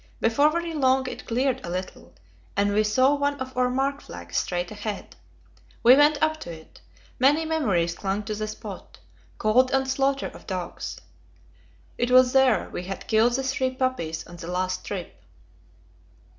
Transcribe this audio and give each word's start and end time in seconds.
Before 0.19 0.49
very 0.49 0.73
long 0.73 1.07
it 1.07 1.27
cleared 1.27 1.63
a 1.63 1.69
little, 1.69 2.15
and 2.57 2.73
we 2.73 2.83
saw 2.83 3.13
one 3.13 3.39
of 3.39 3.55
our 3.55 3.69
mark 3.69 4.01
flags 4.01 4.35
straight 4.37 4.71
ahead. 4.71 5.15
We 5.83 5.95
went 5.95 6.19
up 6.23 6.39
to 6.39 6.51
it; 6.51 6.81
many 7.19 7.45
memories 7.45 7.93
clung 7.93 8.23
to 8.23 8.33
the 8.33 8.47
spot 8.47 8.97
cold 9.37 9.69
and 9.69 9.87
slaughter 9.87 10.29
of 10.33 10.47
dogs. 10.47 10.97
It 11.99 12.09
was 12.09 12.33
there 12.33 12.67
we 12.71 12.85
had 12.85 13.05
killed 13.05 13.33
the 13.33 13.43
three 13.43 13.75
puppies 13.75 14.25
on 14.25 14.37
the 14.37 14.47
last 14.47 14.83
trip. 14.83 15.21